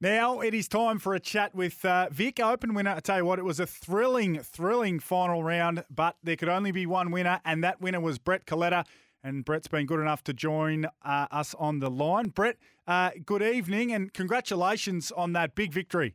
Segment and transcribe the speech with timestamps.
[0.00, 2.92] Now it is time for a chat with uh, Vic, Open winner.
[2.92, 6.70] I tell you what, it was a thrilling, thrilling final round, but there could only
[6.70, 8.86] be one winner, and that winner was Brett Coletta.
[9.24, 12.28] And Brett's been good enough to join uh, us on the line.
[12.28, 16.14] Brett, uh, good evening, and congratulations on that big victory.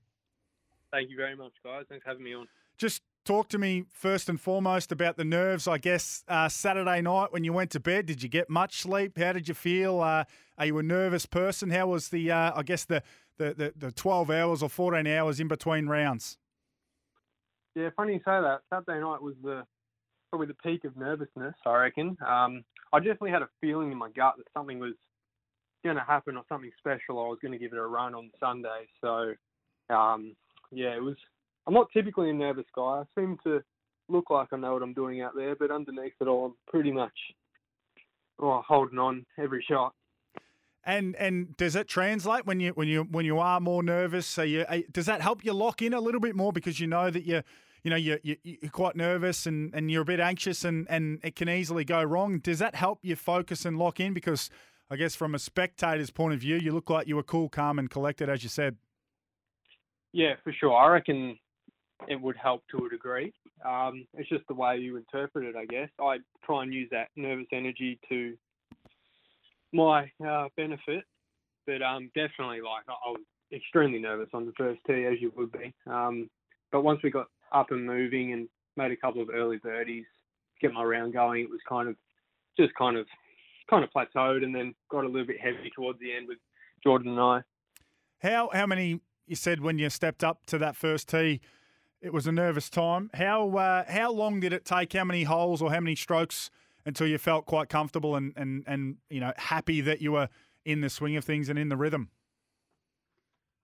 [0.90, 1.84] Thank you very much, guys.
[1.90, 2.48] Thanks for having me on.
[2.78, 5.68] Just talk to me first and foremost about the nerves.
[5.68, 9.18] I guess uh, Saturday night when you went to bed, did you get much sleep?
[9.18, 10.02] How did you feel?
[10.02, 10.26] Uh,
[10.58, 11.70] are you a nervous person?
[11.72, 12.32] How was the?
[12.32, 13.04] Uh, I guess the
[13.38, 16.38] the, the, the 12 hours or 14 hours in between rounds?
[17.76, 18.60] Yeah, funny you say that.
[18.72, 19.64] Saturday night was the
[20.30, 22.18] probably the peak of nervousness, I reckon.
[22.28, 24.94] Um, I definitely had a feeling in my gut that something was
[25.84, 27.20] going to happen or something special.
[27.20, 28.88] I was going to give it a run on Sunday.
[29.02, 29.34] So,
[29.94, 30.36] um,
[30.72, 31.16] yeah, it was.
[31.68, 33.04] I'm not typically a nervous guy.
[33.04, 33.62] I seem to
[34.10, 36.92] look like I know what I'm doing out there, but underneath it all, I'm pretty
[36.92, 37.14] much
[38.40, 39.94] oh, holding on every shot.
[40.86, 44.28] And and does it translate when you when you when you are more nervous?
[44.28, 46.88] So you eh, does that help you lock in a little bit more because you
[46.88, 47.42] know that you
[47.84, 51.38] you know you you're quite nervous and, and you're a bit anxious and and it
[51.38, 52.40] can easily go wrong.
[52.40, 54.14] Does that help you focus and lock in?
[54.14, 54.50] Because
[54.90, 57.80] I guess from a spectator's point of view, you look like you were cool, calm,
[57.80, 58.76] and collected, as you said.
[60.12, 60.76] Yeah, for sure.
[60.76, 61.40] I reckon
[62.08, 63.34] it would help to a degree.
[63.66, 65.90] Um, it's just the way you interpret it, I guess.
[66.00, 68.36] I try and use that nervous energy to
[69.72, 71.04] my uh, benefit.
[71.66, 73.22] But um, definitely, like I, was
[73.54, 75.74] extremely nervous on the first tee, as you would be.
[75.88, 76.30] Um,
[76.72, 80.06] but once we got up and moving and made a couple of early birdies,
[80.62, 81.96] get my round going, it was kind of
[82.60, 83.06] just kind of
[83.70, 86.38] kind of plateaued, and then got a little bit heavy towards the end with
[86.84, 87.42] Jordan and I.
[88.22, 91.40] How how many you said when you stepped up to that first tee?
[92.04, 93.10] It was a nervous time.
[93.14, 94.92] How uh, how long did it take?
[94.92, 96.52] How many holes or how many strokes
[96.86, 100.28] until you felt quite comfortable and, and, and you know happy that you were
[100.66, 102.10] in the swing of things and in the rhythm?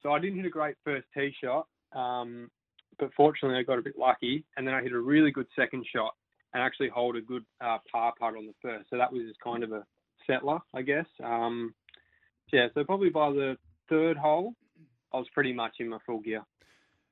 [0.01, 2.49] So I didn't hit a great first tee shot, um,
[2.97, 5.85] but fortunately I got a bit lucky, and then I hit a really good second
[5.93, 6.15] shot
[6.53, 8.89] and actually holed a good uh, par putt on the first.
[8.89, 9.83] So that was just kind of a
[10.25, 11.08] settler, I guess.
[11.21, 11.73] Um,
[12.53, 13.58] yeah, so probably by the
[13.89, 14.53] third hole,
[15.14, 16.43] I was pretty much in my full gear.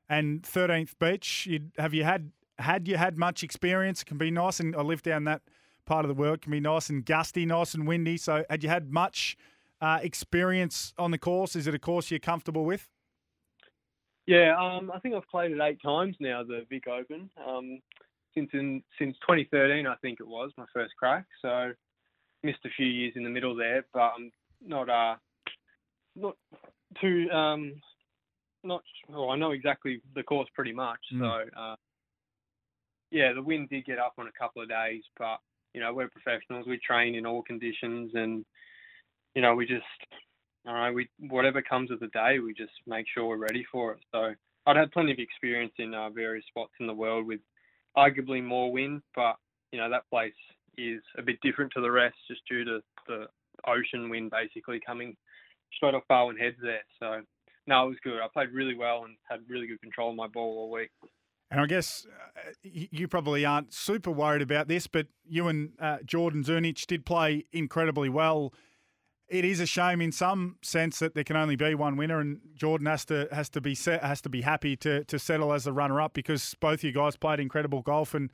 [0.10, 4.02] And 13th Beach, have you had had you had much experience?
[4.02, 5.42] It can be nice, and I live down that
[5.86, 8.18] part of the world can be nice and gusty, nice and windy.
[8.18, 9.38] So, had you had much
[9.82, 11.56] uh, experience on the course?
[11.56, 12.90] Is it a course you're comfortable with?
[14.26, 17.30] Yeah, um, I think I've played it eight times now, the Vic Open.
[17.46, 17.80] Um,
[18.34, 21.26] since in, since 2013, I think it was my first crack.
[21.42, 21.72] So
[22.44, 24.32] missed a few years in the middle there, but I'm
[24.66, 25.16] not uh
[26.16, 26.36] not
[27.02, 27.74] too um
[28.68, 29.30] not well.
[29.30, 31.00] I know exactly the course pretty much.
[31.14, 31.20] Mm.
[31.20, 31.76] So uh,
[33.12, 35.40] yeah, the wind did get up on a couple of days, but
[35.74, 36.66] you know, we're professionals.
[36.68, 38.46] We train in all conditions, and
[39.36, 39.84] you know, we just,
[40.68, 43.94] all right, we whatever comes of the day, we just make sure we're ready for
[43.94, 44.00] it.
[44.14, 44.34] So
[44.66, 47.40] I'd had plenty of experience in uh, various spots in the world with
[47.98, 49.36] arguably more wind, but
[49.72, 50.34] you know, that place
[50.78, 53.26] is a bit different to the rest just due to the
[53.66, 55.16] ocean wind basically coming
[55.74, 56.84] straight off Barwon Heads there.
[57.00, 57.22] So
[57.68, 58.20] no, it was good.
[58.22, 60.90] I played really well and had really good control of my ball all week.
[61.52, 62.06] And I guess
[62.46, 67.06] uh, you probably aren't super worried about this, but you and uh, Jordan Zunic did
[67.06, 68.54] play incredibly well.
[69.30, 72.40] It is a shame in some sense that there can only be one winner, and
[72.56, 75.66] Jordan has to has to be set, has to be happy to to settle as
[75.66, 78.32] the runner up because both you guys played incredible golf, and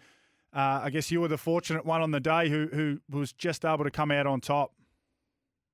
[0.55, 3.65] uh, I guess you were the fortunate one on the day who who was just
[3.65, 4.73] able to come out on top.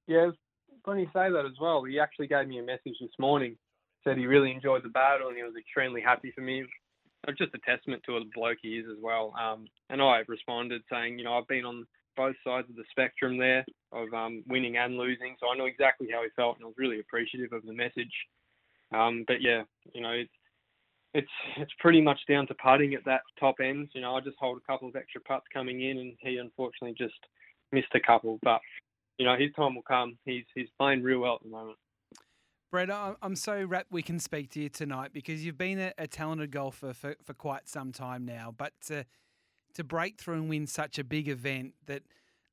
[0.07, 0.37] Yeah, it's
[0.85, 1.83] funny you say that as well.
[1.83, 3.55] He actually gave me a message this morning,
[4.03, 6.65] said he really enjoyed the battle and he was extremely happy for me
[7.27, 9.33] It's just a testament to a bloke he is as well.
[9.39, 11.85] Um, and I responded saying, you know, I've been on
[12.15, 16.07] both sides of the spectrum there of um, winning and losing, so I know exactly
[16.11, 18.11] how he felt, and I was really appreciative of the message.
[18.93, 19.63] Um, but yeah,
[19.93, 20.31] you know, it's
[21.13, 23.89] it's it's pretty much down to putting at that top end.
[23.93, 26.95] You know, I just holed a couple of extra putts coming in, and he unfortunately
[26.97, 27.19] just
[27.71, 28.37] missed a couple.
[28.43, 28.59] But
[29.19, 30.17] you know, his time will come.
[30.25, 31.77] He's he's playing real well at the moment.
[32.71, 36.07] Brett, I'm so rapt we can speak to you tonight because you've been a, a
[36.07, 38.53] talented golfer for, for quite some time now.
[38.55, 39.05] But to,
[39.73, 42.03] to break through and win such a big event that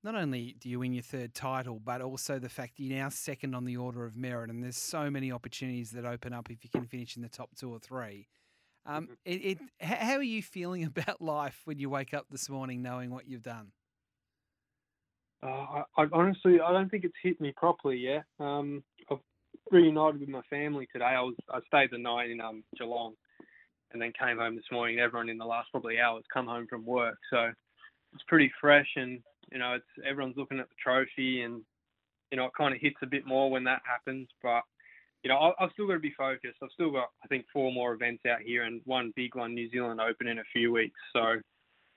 [0.03, 3.11] not only do you win your third title, but also the fact that you're now
[3.11, 6.65] second on the order of merit, and there's so many opportunities that open up if
[6.65, 8.27] you can finish in the top two or three.
[8.87, 9.12] Um, mm-hmm.
[9.27, 13.11] it, it, how are you feeling about life when you wake up this morning knowing
[13.11, 13.73] what you've done?
[15.47, 18.25] Uh, I, I, honestly, I don't think it's hit me properly yet.
[18.41, 19.19] Um, I've
[19.71, 21.05] reunited with my family today.
[21.05, 23.15] I was I stayed the night in um Geelong,
[23.93, 24.99] and then came home this morning.
[24.99, 27.51] Everyone in the last probably hours come home from work, so
[28.13, 28.89] it's pretty fresh.
[28.97, 29.21] And
[29.53, 31.63] you know, it's everyone's looking at the trophy, and
[32.33, 34.29] you know, it kind of hits a bit more when that happens.
[34.43, 34.63] But
[35.23, 36.59] you know, I- I've still got to be focused.
[36.63, 39.69] I've still got, I think, four more events out here and one big one, New
[39.71, 41.01] Zealand Open, in a few weeks.
[41.13, 41.33] So,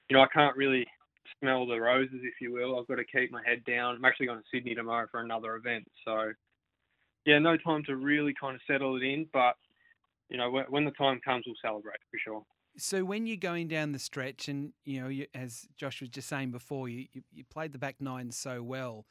[0.10, 0.88] you know, I can't really
[1.40, 2.80] smell the roses, if you will.
[2.80, 3.96] I've got to keep my head down.
[3.96, 5.88] I'm actually going to Sydney tomorrow for another event.
[6.06, 6.32] So,
[7.26, 9.28] yeah, no time to really kind of settle it in.
[9.34, 9.56] But,
[10.30, 12.44] you know, when, when the time comes, we'll celebrate for sure.
[12.78, 16.30] So when you're going down the stretch, and you know, you, as Josh was just
[16.30, 19.06] saying before, you, you, you played the back nine so well.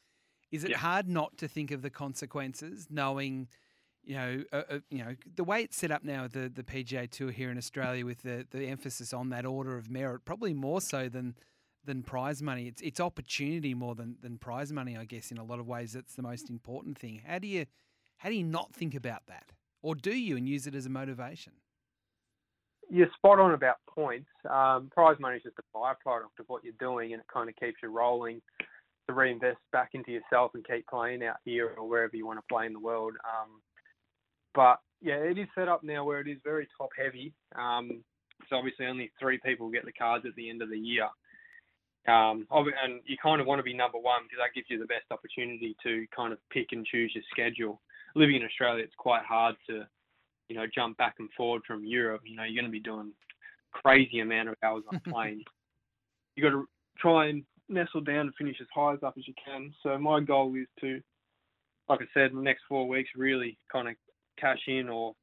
[0.50, 0.78] Is it Yeah.
[0.78, 3.48] hard not to think of the consequences, knowing,
[4.02, 6.62] you know, uh, uh, you know the way it's set up now with the the
[6.62, 10.54] PGA Tour here in Australia, with the the emphasis on that order of merit, probably
[10.54, 11.34] more so than
[11.88, 12.68] than prize money.
[12.68, 15.32] It's it's opportunity more than than prize money, I guess.
[15.32, 17.22] In a lot of ways, that's the most important thing.
[17.26, 17.66] How do you
[18.18, 19.52] how do you not think about that,
[19.82, 21.54] or do you and use it as a motivation?
[22.90, 24.28] You're spot on about points.
[24.48, 27.56] Um, prize money is just a byproduct of what you're doing, and it kind of
[27.56, 28.40] keeps you rolling
[29.06, 32.54] to reinvest back into yourself and keep playing out here or wherever you want to
[32.54, 33.14] play in the world.
[33.24, 33.60] Um,
[34.54, 37.32] but yeah, it is set up now where it is very top heavy.
[37.54, 38.04] Um,
[38.48, 41.08] so obviously only three people get the cards at the end of the year.
[42.06, 44.86] Um, and you kind of want to be number one because that gives you the
[44.86, 47.80] best opportunity to kind of pick and choose your schedule.
[48.14, 49.86] Living in Australia, it's quite hard to,
[50.48, 52.22] you know, jump back and forward from Europe.
[52.24, 53.12] You know, you're going to be doing
[53.72, 55.42] crazy amount of hours on plane.
[56.36, 56.66] you got to
[56.98, 59.72] try and nestle down and finish as high as up as you can.
[59.82, 61.00] So my goal is to,
[61.88, 63.94] like I said, in the next four weeks, really kind of
[64.38, 65.14] cash in or,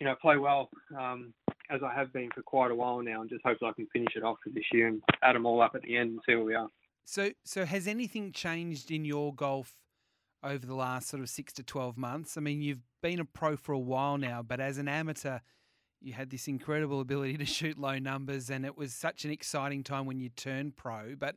[0.00, 1.34] you know, play well um,
[1.70, 4.16] as I have been for quite a while now, and just hope I can finish
[4.16, 6.34] it off for this year and add them all up at the end and see
[6.34, 6.68] where we are.
[7.04, 9.74] So, so has anything changed in your golf
[10.42, 12.36] over the last sort of six to twelve months?
[12.36, 15.40] I mean, you've been a pro for a while now, but as an amateur,
[16.00, 19.82] you had this incredible ability to shoot low numbers, and it was such an exciting
[19.82, 21.14] time when you turned pro.
[21.18, 21.36] But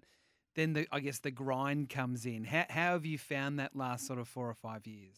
[0.56, 2.44] then, the I guess the grind comes in.
[2.46, 5.18] How how have you found that last sort of four or five years?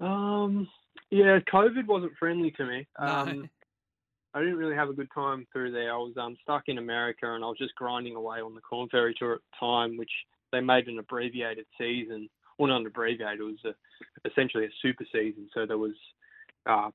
[0.00, 0.68] Um,
[1.10, 2.86] yeah, COVID wasn't friendly to me.
[2.98, 3.06] No.
[3.06, 3.50] Um,
[4.32, 5.92] I didn't really have a good time through there.
[5.92, 8.88] I was um, stuck in America and I was just grinding away on the Korn
[8.88, 10.10] Ferry Tour at the time, which
[10.52, 12.28] they made an abbreviated season.
[12.58, 15.48] Well, not an abbreviated, it was a, essentially a super season.
[15.52, 15.94] So there was,
[16.66, 16.90] uh,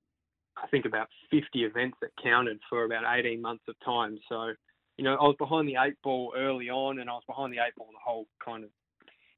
[0.58, 4.18] I think, about 50 events that counted for about 18 months of time.
[4.30, 4.54] So,
[4.98, 7.60] you know, I was behind the eight ball early on and I was behind the
[7.60, 8.70] eight ball the whole kind of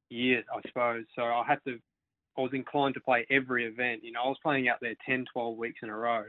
[0.08, 1.04] year, I suppose.
[1.16, 1.80] So I had to,
[2.38, 4.04] I was inclined to play every event.
[4.04, 6.24] You know, I was playing out there 10, 12 weeks in a row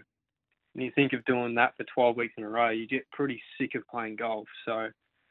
[0.75, 3.41] and you think of doing that for 12 weeks in a row, you get pretty
[3.59, 4.47] sick of playing golf.
[4.65, 4.87] So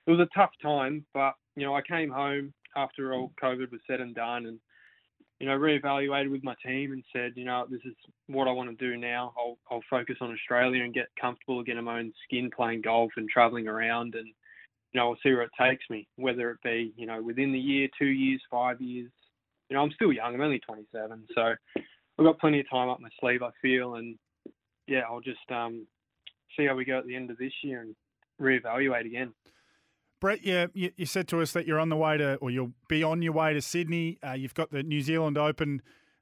[0.07, 3.81] it was a tough time, but you know, I came home after all COVID was
[3.87, 4.59] said and done, and
[5.41, 7.95] you know, reevaluated with my team and said, you know, this is
[8.27, 9.33] what I want to do now.
[9.39, 13.13] I'll I'll focus on Australia and get comfortable again in my own skin playing golf
[13.17, 16.93] and traveling around, and you know, I'll see where it takes me, whether it be
[16.97, 19.11] you know within the year, two years, five years.
[19.69, 20.35] You know, I'm still young.
[20.35, 23.43] I'm only 27, so I've got plenty of time up my sleeve.
[23.43, 24.17] I feel, and
[24.87, 25.87] yeah, I'll just um,
[26.57, 27.95] see how we go at the end of this year and
[28.41, 29.33] reevaluate again.
[30.21, 32.73] Brett, yeah, you, you said to us that you're on the way to, or you'll
[32.89, 34.19] be on your way to Sydney.
[34.27, 35.81] Uh, you've got the New Zealand Open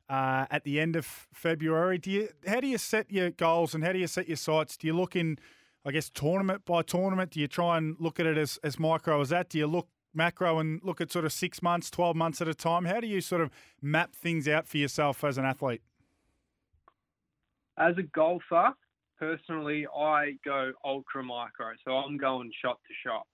[0.09, 1.99] uh, at the end of February.
[1.99, 2.29] Do you?
[2.47, 4.77] How do you set your goals and how do you set your sights?
[4.77, 5.39] Do you look in,
[5.85, 7.31] I guess, tournament by tournament?
[7.31, 9.49] Do you try and look at it as, as micro as that?
[9.49, 12.55] Do you look macro and look at sort of six months, 12 months at a
[12.55, 12.85] time?
[12.85, 15.83] How do you sort of map things out for yourself as an athlete?
[17.79, 18.73] As a golfer,
[19.19, 23.27] personally, I go ultra micro, so I'm going shot to shot.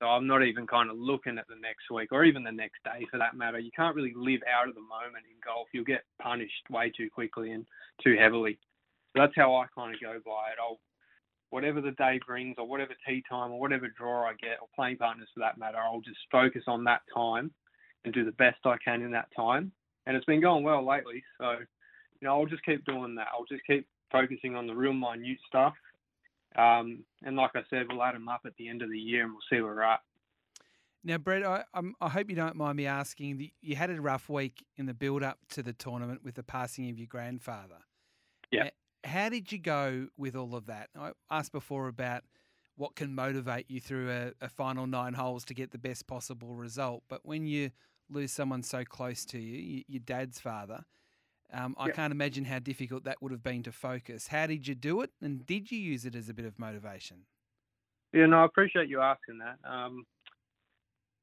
[0.00, 2.82] So I'm not even kind of looking at the next week or even the next
[2.84, 3.58] day for that matter.
[3.58, 5.68] You can't really live out of the moment in golf.
[5.72, 7.64] You'll get punished way too quickly and
[8.04, 8.58] too heavily.
[9.14, 10.58] So that's how I kind of go by it.
[10.60, 10.80] I'll
[11.50, 14.98] whatever the day brings or whatever tee time or whatever draw I get or playing
[14.98, 17.50] partners for that matter, I'll just focus on that time
[18.04, 19.72] and do the best I can in that time.
[20.06, 21.22] And it's been going well lately.
[21.38, 21.52] So,
[22.20, 23.28] you know, I'll just keep doing that.
[23.32, 25.74] I'll just keep focusing on the real minute stuff.
[26.56, 29.24] Um, and like I said, we'll add them up at the end of the year
[29.24, 30.00] and we'll see where we're at.
[31.04, 33.50] Now, Brett, I, I'm, I hope you don't mind me asking.
[33.60, 36.90] You had a rough week in the build up to the tournament with the passing
[36.90, 37.78] of your grandfather.
[38.50, 38.70] Yeah.
[39.06, 40.90] How did you go with all of that?
[40.96, 42.24] I asked before about
[42.76, 46.54] what can motivate you through a, a final nine holes to get the best possible
[46.54, 47.04] result.
[47.08, 47.70] But when you
[48.10, 50.84] lose someone so close to you, y your dad's father,
[51.52, 51.90] um, I Yeah.
[51.90, 54.28] can't imagine how difficult that would have been to focus.
[54.28, 55.12] How did you do it?
[55.22, 57.26] And did you use it as a bit of motivation?
[58.12, 59.58] Yeah, no, I appreciate you asking that.
[59.68, 60.06] Um,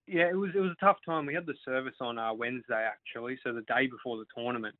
[0.08, 1.26] yeah, it was it was a tough time.
[1.26, 4.76] We had the service on uh, Wednesday actually, so the day before the tournament.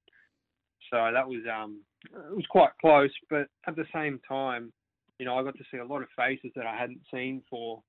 [0.92, 4.72] So that was um it was quite close, but at the same time,
[5.20, 7.82] you know, I got to see a lot of faces that I hadn't seen for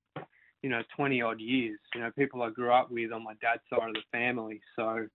[0.62, 1.78] you know 20 odd years.
[1.94, 4.61] You know, people I grew up with on my dad's side of the family.
[4.76, 5.06] So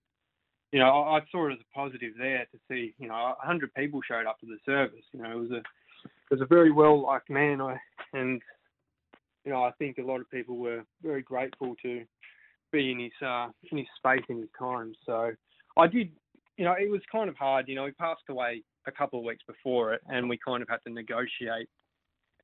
[0.72, 3.74] you know, I, I saw it as a positive there to see, you know, hundred
[3.74, 5.04] people showed up to the service.
[5.12, 7.60] You know, it was a it was a very well liked man.
[7.60, 7.76] I
[8.12, 8.40] and
[9.44, 12.04] you know, I think a lot of people were very grateful to
[12.72, 14.92] be in his uh, in his space in his time.
[15.04, 15.32] So
[15.76, 16.10] I did,
[16.56, 17.68] you know, it was kind of hard.
[17.68, 20.68] You know, he passed away a couple of weeks before it, and we kind of
[20.68, 21.68] had to negotiate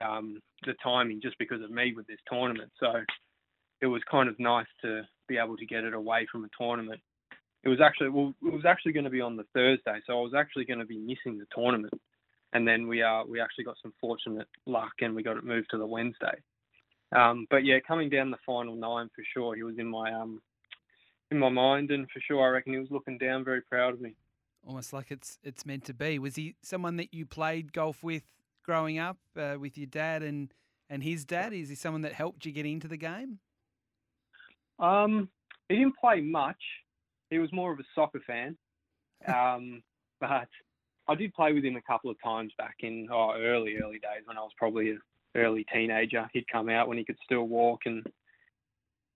[0.01, 2.71] um, the timing just because of me with this tournament.
[2.79, 2.93] So
[3.81, 7.01] it was kind of nice to be able to get it away from a tournament.
[7.65, 10.23] It was actually well, it was actually going to be on the Thursday, so I
[10.23, 11.95] was actually going to be missing the tournament.
[12.53, 15.69] And then we uh, we actually got some fortunate luck, and we got it moved
[15.71, 16.37] to the Wednesday.
[17.15, 20.41] Um, but yeah, coming down the final nine for sure, he was in my um
[21.31, 24.01] in my mind, and for sure, I reckon he was looking down, very proud of
[24.01, 24.15] me.
[24.67, 26.19] Almost like it's it's meant to be.
[26.19, 28.25] Was he someone that you played golf with
[28.65, 30.53] growing up, uh, with your dad and
[30.91, 31.53] and his dad?
[31.53, 33.39] Is he someone that helped you get into the game?
[34.79, 35.29] Um,
[35.69, 36.61] he didn't play much.
[37.31, 38.57] He was more of a soccer fan.
[39.27, 39.83] Um,
[40.21, 40.47] but
[41.09, 44.23] I did play with him a couple of times back in oh, early early days
[44.27, 45.01] when I was probably an
[45.35, 46.29] early teenager.
[46.33, 48.07] He'd come out when he could still walk and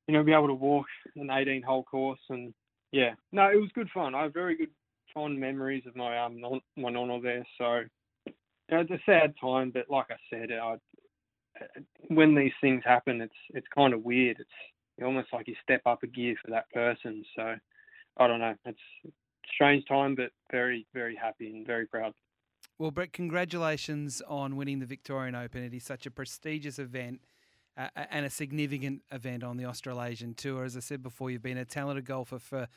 [0.09, 2.55] you know be able to walk an 18 hole course and
[2.93, 4.15] yeah, no, it was good fun.
[4.15, 4.71] I have very good
[5.13, 6.41] fond memories of my um
[6.77, 7.47] my nono there.
[7.59, 7.81] So
[8.27, 8.33] you
[8.71, 10.77] know, it's a sad time, but like I said, I,
[12.09, 14.39] when these things happen, it's it's kind of weird.
[14.39, 17.25] It's almost like you step up a gear for that person.
[17.37, 17.55] So
[18.19, 18.55] I don't know.
[18.65, 19.15] It's
[19.55, 22.13] strange time, but very very happy and very proud.
[22.79, 25.63] Well, Brett, congratulations on winning the Victorian Open.
[25.63, 27.21] It is such a prestigious event
[27.77, 30.65] uh, and a significant event on the Australasian Tour.
[30.65, 32.69] As I said before, you've been a talented golfer for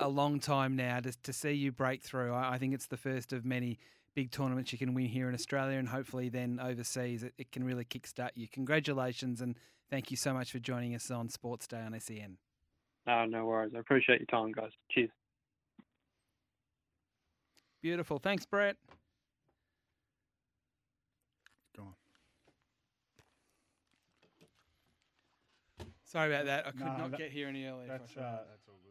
[0.00, 1.00] a long time now.
[1.00, 3.78] To, to see you break through, I, think it's the first of many
[4.14, 7.22] big tournaments you can win here in Australia and hopefully then overseas.
[7.22, 8.48] It, it can really kickstart you.
[8.48, 9.56] Congratulations and
[9.90, 12.36] thank you so much for joining us on Sports Day on SEN.
[13.06, 13.72] Uh, no worries.
[13.74, 14.70] I appreciate your time, guys.
[14.90, 15.10] Cheers.
[17.82, 18.18] Beautiful.
[18.18, 18.76] Thanks, Brett.
[26.10, 26.66] Sorry about that.
[26.66, 27.86] I could No, not that- get here any earlier.
[27.86, 28.89] That's uh, that's all good.